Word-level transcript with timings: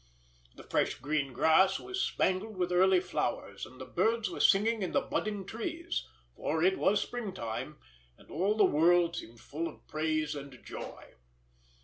The 0.55 0.63
fresh 0.63 0.95
green 0.95 1.31
grass 1.31 1.79
was 1.79 2.01
spangled 2.01 2.57
with 2.57 2.71
early 2.71 2.99
flowers, 2.99 3.67
and 3.67 3.79
the 3.79 3.85
birds 3.85 4.31
were 4.31 4.39
singing 4.39 4.81
in 4.81 4.93
the 4.93 5.01
budding 5.01 5.45
trees; 5.45 6.07
for 6.35 6.63
it 6.63 6.79
was 6.79 6.99
spring 6.99 7.33
time, 7.35 7.77
and 8.17 8.31
all 8.31 8.57
the 8.57 8.65
world 8.65 9.15
seemed 9.17 9.39
full 9.39 9.67
of 9.67 9.87
praise 9.87 10.33
and 10.33 10.59
joy. 10.65 11.13